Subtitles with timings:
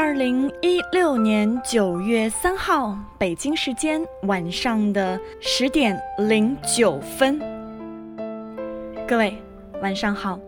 [0.00, 7.36] 二零一六年九月三号，北京时间晚上的十点零九分。
[9.08, 9.36] 各位
[9.82, 10.38] 晚上好，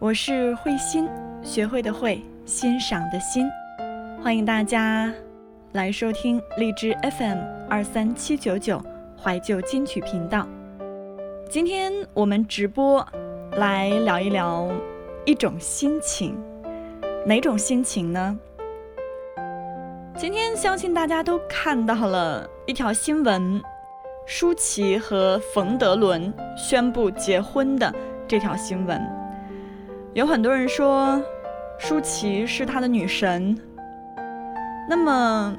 [0.00, 1.08] 我是慧心，
[1.44, 3.48] 学会的会，欣赏的欣，
[4.20, 5.14] 欢迎大家
[5.70, 7.38] 来收听荔枝 FM
[7.70, 8.84] 二三七九九
[9.16, 10.44] 怀旧金曲频道。
[11.48, 13.06] 今天我们直播
[13.52, 14.68] 来聊一聊
[15.24, 16.36] 一种心情。
[17.28, 18.38] 哪种心情呢？
[20.16, 23.62] 今天相信大家都看到了一条新闻，
[24.26, 27.94] 舒淇和冯德伦宣布结婚的
[28.26, 28.98] 这条新闻。
[30.14, 31.22] 有很多人说
[31.78, 33.54] 舒淇是他的女神，
[34.88, 35.54] 那么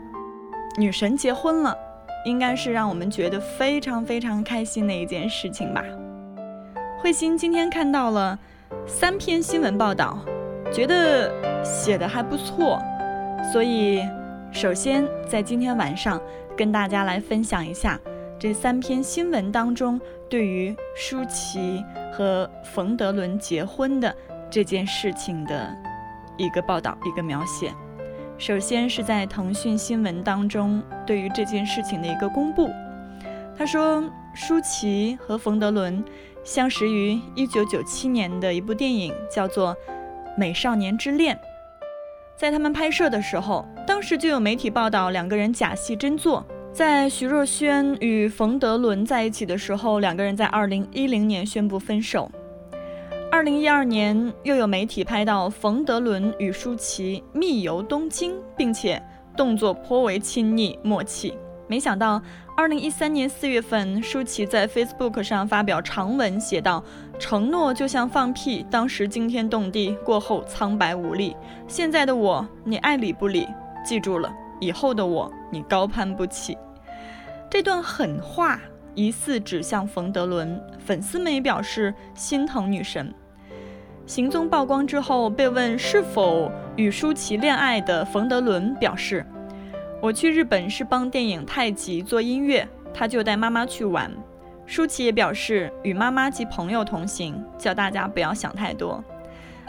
[0.76, 1.78] 女神结婚了，
[2.26, 5.86] 应该是让我们觉得非常非常开心的一件事情吧。
[7.00, 8.40] 慧心今天看到了
[8.88, 10.18] 三篇新闻报道。
[10.72, 12.80] 觉得写的还不错，
[13.52, 14.02] 所以
[14.52, 16.22] 首先在今天晚上
[16.56, 18.00] 跟大家来分享一下
[18.38, 24.16] 这三篇新闻当中对于舒淇和冯德伦结婚的
[24.50, 25.76] 这件事情的
[26.38, 27.74] 一个报道、一个描写。
[28.38, 32.70] 首先是在腾讯新闻当中对于这件事情的一个公布，
[33.58, 34.04] 他说
[34.34, 36.02] 舒淇和冯德伦
[36.44, 39.76] 相识于1997年的一部电影，叫做。
[40.40, 41.38] 美少年之恋，
[42.38, 46.46] 在他们拍摄的时候，当时就有媒体报道两个人假戏真做。
[46.72, 52.32] 在徐若瑄与冯德伦在一起的时候，两个人在二零一零年宣布分手。
[53.30, 59.02] 二零一二年，又有媒体拍到冯德伦与舒淇密游东京，并且
[59.36, 61.38] 动作颇为亲昵默契。
[61.68, 62.22] 没想到。
[62.58, 66.84] 二零一三年四月份，舒淇在 Facebook 上发表长文，写道
[67.20, 71.36] ：“承诺就像放屁，当时惊天动地，过后苍白无力。
[71.68, 73.46] 现在的我，你爱理不理，
[73.86, 76.58] 记住了，以后的我，你高攀不起。”
[77.52, 78.60] 这段狠话
[78.96, 83.14] 疑似指向冯德伦，粉丝们也表示心疼女神。
[84.06, 89.26] 行踪曝光之后，被问是否与舒淇恋爱的冯德伦表示。
[90.02, 94.10] 我去日本是帮电影《太极》做音乐，他就带妈妈去玩。
[94.70, 99.04] 舒淇也表示与妈妈及朋友同行，叫大家不要想太多。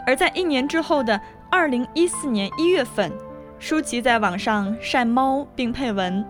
[0.05, 1.19] 而在一年之后的
[1.49, 3.11] 二零一四年一月份，
[3.57, 6.23] 舒淇在网上晒猫，并配文：“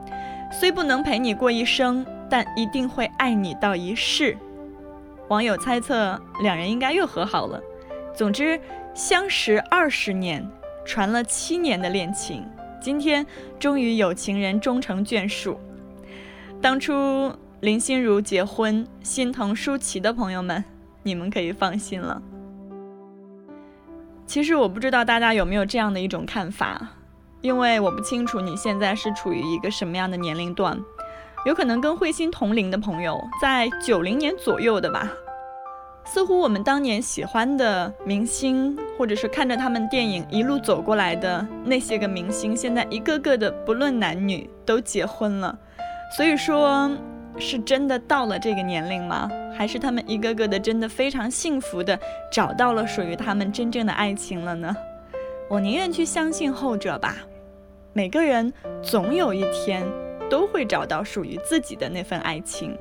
[0.50, 4.38] 虽不能陪你过一生，但一定会爱你到一世。”
[5.28, 7.62] 网友猜测两人应该又和好了。
[8.16, 8.58] 总之，
[8.94, 10.50] 相识二十年，
[10.86, 12.46] 传了七年的恋情。
[12.80, 13.26] 今天
[13.60, 15.60] 终于有情人终成眷属。
[16.62, 20.64] 当初林心如结婚，心疼舒淇的朋友们，
[21.04, 22.20] 你们可以放心了。
[24.26, 26.82] 其实我不知道大家有没有这样的一种看法，
[27.42, 30.76] 因为我不清楚你现在是处于一个什么样的年龄段，
[31.46, 35.08] 有可能跟慧心同龄的朋友，在九零年左右的吧。
[36.04, 45.56] 似乎我们当年喜欢的明星，或者是看着他们电影一路走过来的那些个明星，现在一个个的不论男女都结婚了。
[46.18, 46.92] 所以说，
[47.38, 49.30] 是真的到了这个年龄吗？
[49.58, 52.00] 还是他们一个个的真的非常幸福的
[52.32, 54.76] 找到了属于他们真正的爱情了呢？
[55.50, 57.18] 我宁愿去相信后者吧。
[57.94, 59.86] 每个人总有一天
[60.30, 62.78] 都会找到属于自己的那份爱情。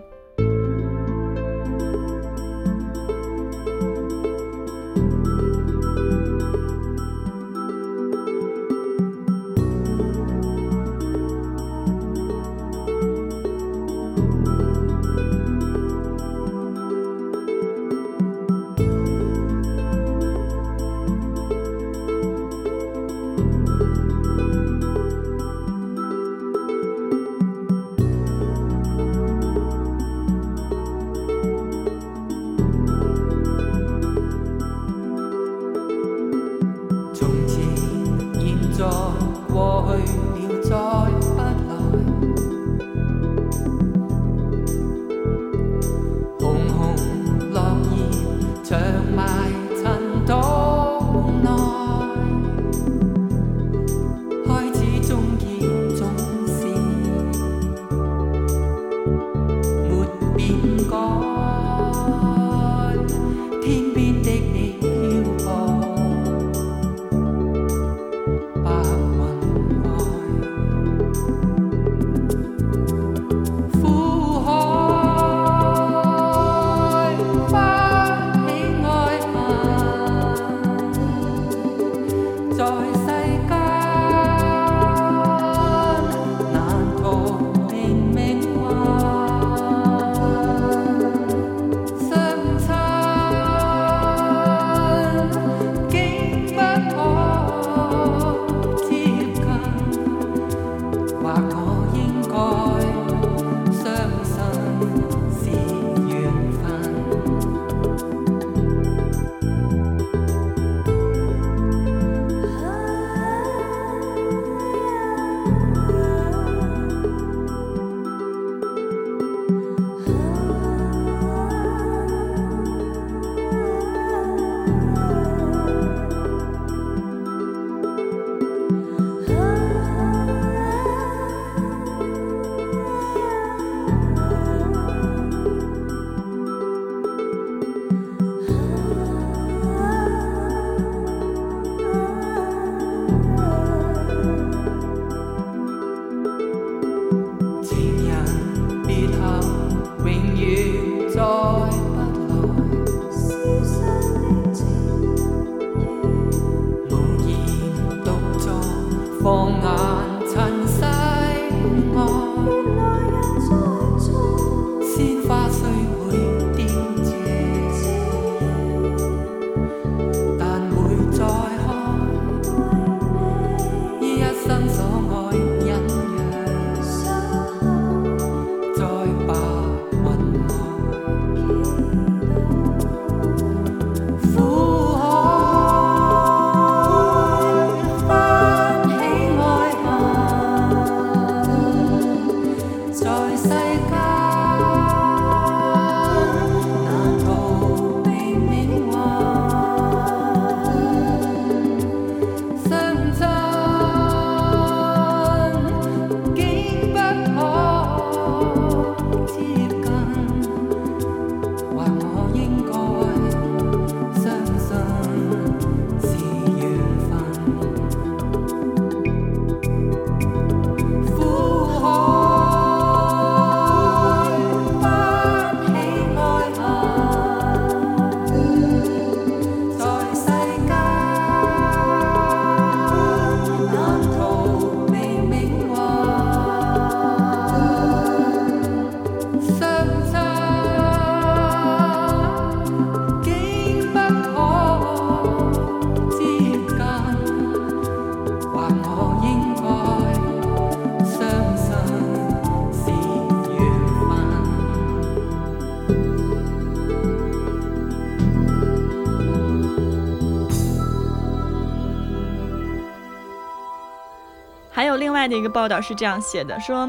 [265.21, 266.89] 外的一个报道是这样写的：说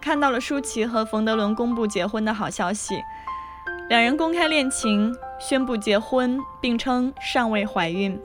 [0.00, 2.98] 看到了舒淇和冯德伦公布结婚的好消息，
[3.90, 8.18] 两人公开恋情，宣布结婚，并称尚未怀孕。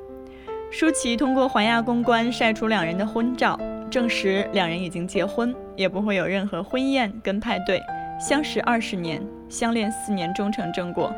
[0.71, 3.59] 舒淇通过环亚公关晒出两人的婚照，
[3.91, 7.81] 证实两人已经结婚，也不会有任何婚宴跟派对。
[8.17, 11.13] 相识二十年，相恋四年，终成正果。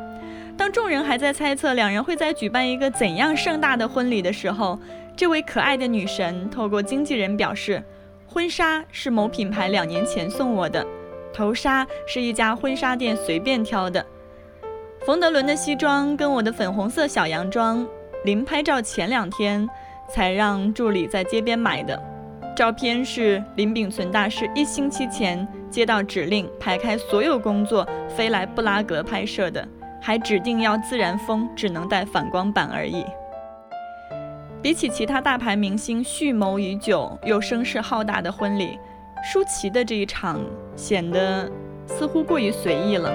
[0.56, 4.80] 当众人还在猜测两人会在举办一个怎样盛大的婚礼的时候，
[5.14, 7.80] 这位可爱的女神透过经纪人表示，
[8.36, 10.86] 婚纱是某品牌两年前送我的，
[11.32, 14.04] 头纱是一家婚纱店随便挑的，
[15.06, 17.88] 冯德伦的西装跟我的粉红色小洋装。
[18.26, 19.66] 临拍照前两天，
[20.10, 21.98] 才让助理在街边买的。
[22.54, 29.66] 照片是林秉存大师一星期前接到指令，排开所有工作，飞来布拉格拍摄的，
[29.98, 33.02] 还指定要自然风，只能带反光板而已。
[34.66, 38.76] 比起其他大牌明星蓄谋已久又声势浩大的婚礼，
[39.22, 40.40] 舒淇的这一场
[40.74, 41.48] 显得
[41.86, 43.14] 似乎过于随意了。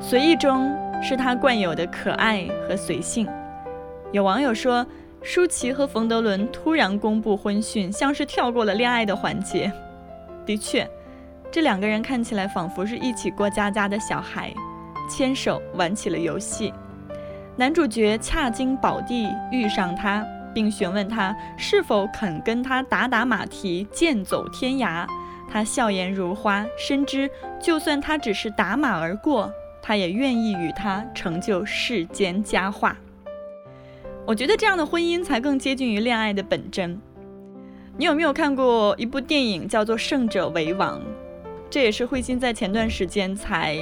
[0.00, 3.28] 随意中是她惯有的可爱和随性。
[4.10, 4.84] 有网友说，
[5.22, 9.70] 舒淇和冯德伦突然公布婚讯，像是跳过了恋爱的环节。
[10.44, 10.84] 的确，
[11.52, 14.52] 这两个人看起来仿佛是一起过家家的小孩，
[15.08, 16.74] 牵手玩起了游戏。
[17.54, 25.06] 男主角恰经宝地遇上他，并询问他是否肯跟他打打马蹄，剑走天涯。
[25.50, 29.50] 他笑颜如花，深知就算他只是打马而过，
[29.80, 32.96] 他也愿意与他成就世间佳话。
[34.26, 37.00] 我觉得这样的婚姻才更接近于恋爱的本真。
[37.96, 41.00] 你有没有看过一部电影叫做《胜者为王》？
[41.70, 43.78] 这也是慧心在前段时间才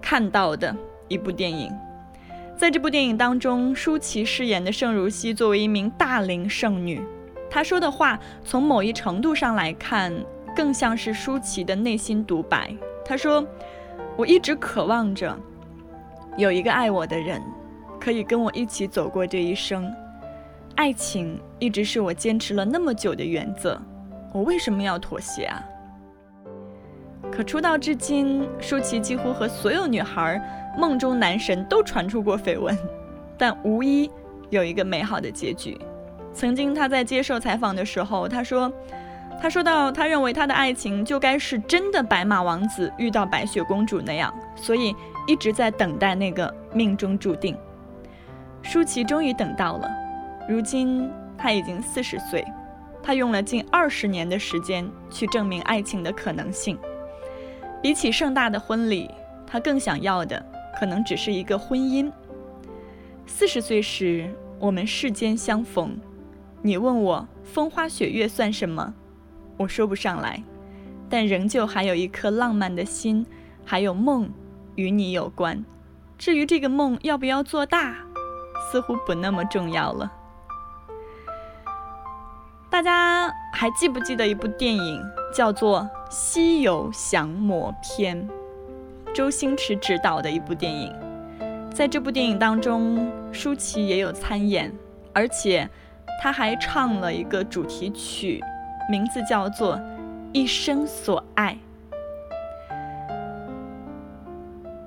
[0.00, 0.74] 看到的
[1.06, 1.70] 一部电影。
[2.58, 7.00] 在这部电影当中，舒淇饰演的盛如熙作为一名大龄剩女，
[7.48, 10.12] 她说的话从某一程度上来看，
[10.56, 12.74] 更像是舒淇的内心独白。
[13.04, 13.46] 她说
[14.18, 15.38] ：“我一直渴望着
[16.36, 17.40] 有一个爱我的人。”
[18.00, 19.92] 可以跟我一起走过这一生，
[20.76, 23.80] 爱情一直是我坚持了那么久的原则，
[24.32, 25.62] 我为什么要妥协啊？
[27.30, 30.40] 可出道至今，舒淇几乎和所有女孩
[30.78, 32.78] 梦中男神都传出过绯闻，
[33.36, 34.08] 但无一
[34.50, 35.76] 有一个美好的结局。
[36.32, 38.72] 曾经他在接受采访的时候，他说
[39.42, 44.94] ：“他说到，他认为他的爱情就该是真的白马王子遇到白雪公主那样，所以
[45.26, 47.56] 一直在等待那个命中注定。”
[48.62, 49.90] 舒淇终于等到了，
[50.48, 52.44] 如今她已经四十岁，
[53.02, 56.78] 她用了近二十年的时间去证明爱情的可能性。
[57.80, 59.10] 比起盛大的婚礼，
[59.46, 60.44] 她更想要的
[60.78, 62.12] 可能只是一个婚姻。
[63.26, 65.98] 四十岁时，我们世间相逢，
[66.62, 68.94] 你问我风花雪月算什么，
[69.56, 70.44] 我说不上来，
[71.10, 73.26] 但仍旧还有一颗浪漫的心，
[73.64, 74.30] 还有梦
[74.76, 75.64] 与你有关。
[76.16, 77.96] 至于这个梦要不要做大？
[78.70, 80.12] 似乎不那么重要了。
[82.70, 85.02] 大家还记不记得一部电影
[85.34, 88.28] 叫做《西游降魔篇》？
[89.18, 90.94] 周星驰执导的一部电影。
[91.74, 94.72] 在这部电影当中，舒淇也有参演，
[95.12, 95.68] 而且
[96.22, 98.40] 她还唱了一个主题曲，
[98.88, 99.76] 名字叫做
[100.32, 101.58] 《一生所爱》。《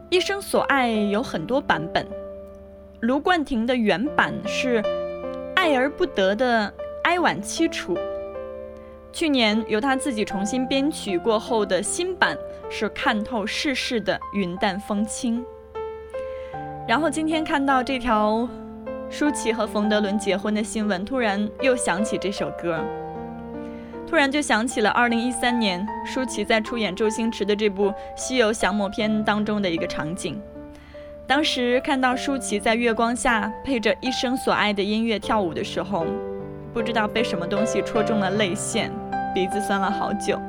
[0.09, 2.07] 一生所爱》有很多版本。
[3.01, 4.81] 卢冠廷的原版是
[5.57, 6.73] 爱而不得的
[7.03, 7.97] 哀婉凄楚，
[9.13, 12.37] 去年由他自己重新编曲过后的新版
[12.69, 15.43] 是看透世事的云淡风轻。
[16.87, 18.47] 然后今天看到这条
[19.09, 22.79] 舒淇和冯德伦结婚的新闻，突然又想起这首歌，
[24.07, 30.41] 突然就想起了2013年舒淇在出演周星驰的这部《西游降魔篇》当中的一个场景。
[31.27, 36.05] 当时看到舒淇在月光下配着一生所爱的音乐跳舞的时候，
[36.73, 38.91] 不知道被什么东西戳中了泪腺，
[39.33, 40.39] 鼻子酸了好久。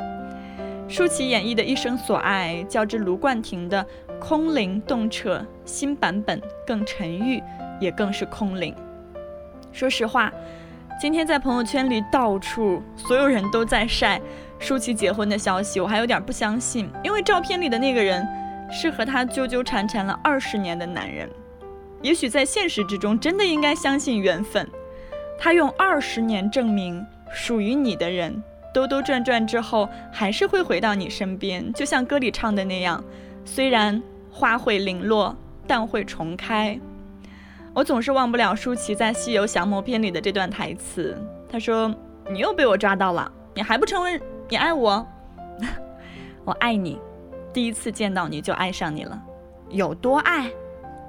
[0.88, 3.86] 舒淇演绎的一生所爱，较之卢冠廷的
[4.20, 7.42] 空灵动彻，新版本更沉郁，
[7.80, 8.74] 也更是空灵。
[9.72, 10.32] 说实话，
[11.00, 14.20] 今天在朋友圈里到处所有人都在晒
[14.58, 18.26] 舒淇结婚的消息，我还有点不相信，因为照片里的那个人。
[18.74, 21.28] 是和他纠纠缠缠了二十年的男人，
[22.00, 24.66] 也许在现实之中真的应该相信缘分。
[25.38, 31.72] 他用二十年证明属于你的人，兜兜转转之后还是会回到你身边。
[31.72, 33.02] 就像歌里唱的那样，
[33.44, 35.36] 虽然花会零落，
[35.66, 36.78] 但会重开。
[37.74, 41.16] 我总是忘不了舒淇在《西游降魔篇》里的这段台词。
[41.50, 41.94] 她说
[42.30, 45.06] ：“你又被我抓到了，你还不承认你爱我？
[46.44, 46.98] 我爱你，
[47.52, 49.18] 第一次见到你就爱上你了，
[49.70, 50.50] 有多爱？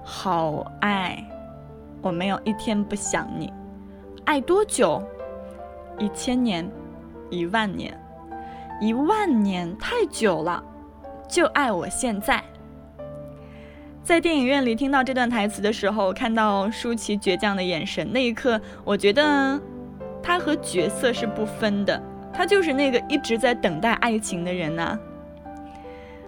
[0.04, 1.22] 好爱，
[2.02, 3.52] 我没有一天不想你。
[4.26, 5.02] 爱多久？
[5.98, 6.70] 一千年，
[7.30, 7.98] 一万年，
[8.80, 10.64] 一万年太久了，
[11.28, 12.44] 就爱我现在。
[14.04, 19.60] 在电影院里听到这段台词的时候，看到舒淇倔强的眼神，那一刻，我觉得
[20.22, 22.02] 他和角色是不分的，
[22.34, 25.00] 他就是那个一直在等待爱情的人呐。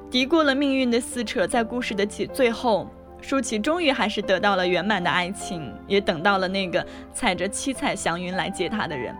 [0.09, 2.87] 敌过了命运的撕扯，在故事的起最后，
[3.19, 9.13] 舒淇终于还是得到了圆满的爱情，也等到了那个踩着七彩祥云来接她的人。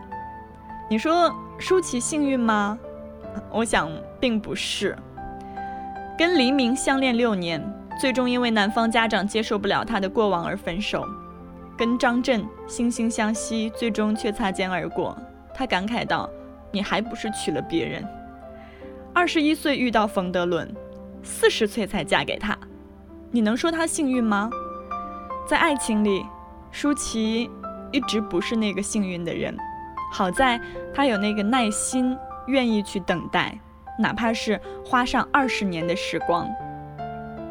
[0.88, 2.78] 你说舒淇幸运吗？
[3.50, 4.96] 我想并不是。
[6.18, 7.62] 跟黎明相恋六年。
[7.98, 11.02] 最终因为男方家长接受不了他的过往而分手，
[11.78, 15.16] 跟张震惺惺相惜，最终却擦肩而过。
[15.54, 16.28] 他感慨道
[16.70, 18.06] ：“你还不是娶了别人？
[19.14, 20.70] 二十一岁遇到冯德伦，
[21.22, 22.54] 四十岁才嫁给他，
[23.30, 24.50] 你能说他幸运吗？”
[25.48, 26.22] 在爱情里，
[26.70, 27.50] 舒淇
[27.92, 29.56] 一直不是那个幸运的人。
[30.16, 30.58] 好在
[30.94, 33.54] 他有那个耐心，愿意去等待，
[33.98, 36.48] 哪怕是花上二十年的时光。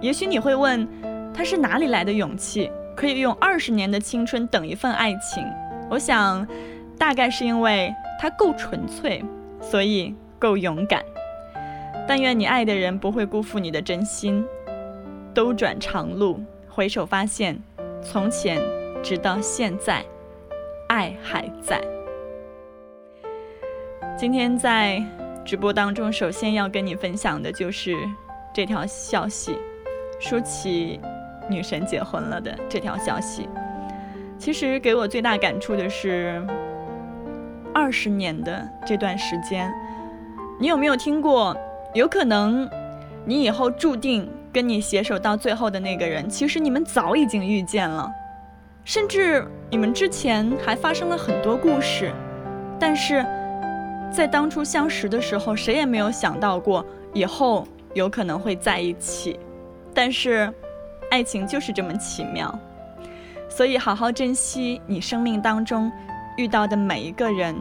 [0.01, 0.88] 也许你会问，
[1.31, 5.45] 他是哪里来的勇气，可以用二十年的青春等一份爱情？
[5.91, 6.48] 我想，
[6.98, 9.24] 大概是因为他够纯粹，
[9.62, 11.05] 所以够勇敢。
[12.07, 14.43] 但愿你爱的人不会辜负你的真心。
[15.36, 17.62] 兜转长路，回首发现，
[18.01, 18.60] 从前
[19.03, 20.03] 直到现在，
[20.89, 21.79] 爱还在。
[24.17, 25.03] 今天在
[25.43, 27.93] 直播当中，首先要跟你分享的就是
[28.53, 29.57] 这条消息。
[30.22, 31.01] 舒淇
[31.50, 33.50] 女神结婚了的这条消息，
[34.39, 36.41] 其实给我最大感触的是，
[37.74, 39.69] 二十年的这段时间，
[40.57, 41.55] 你有没有听过？
[41.93, 42.69] 有可能
[43.25, 48.10] 你以后注定跟你携手到最后的那个人，其实你们早已经遇见了，
[48.86, 52.13] 甚至你们之前还发生了很多故事，
[52.79, 53.25] 但是
[54.15, 59.38] 在当初相识的时候，谁也没有想到过以后有可能会在一起。
[59.93, 60.51] 但是，
[61.12, 62.57] 爱情就是这么奇妙，
[63.50, 65.91] 所以好好珍惜你生命当中
[66.38, 67.53] 遇到的每一个人，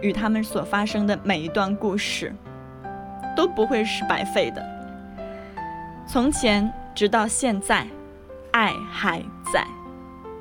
[0.00, 2.34] 与他们所发生的每一段故事，
[3.36, 4.66] 都不会是白费的。
[6.06, 7.86] 从前直到现在，
[8.52, 9.22] 爱还
[9.52, 9.66] 在。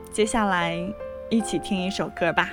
[0.09, 0.77] 接下来
[1.29, 2.49] 一起听一首歌吧，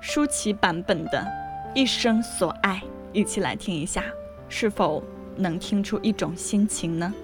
[0.00, 1.18] 舒淇版本的
[1.78, 2.82] 《一生所爱》，
[3.12, 4.02] 一起来听一下，
[4.48, 5.00] 是否
[5.36, 7.14] 能听出一种心情呢？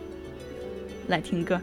[1.08, 1.60] 来听歌。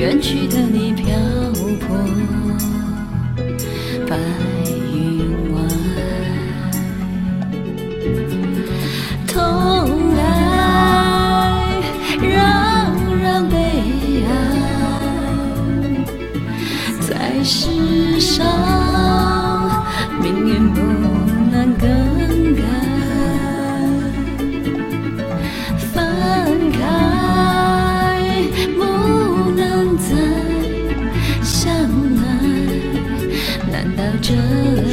[0.00, 1.14] 远去的你漂
[1.78, 2.49] 泊。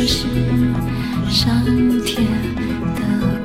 [0.07, 0.27] 是
[1.29, 1.63] 上
[2.05, 2.25] 天？
[2.95, 3.36] 的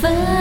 [0.00, 0.39] 分